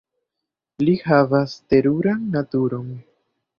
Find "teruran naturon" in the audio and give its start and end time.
1.75-2.91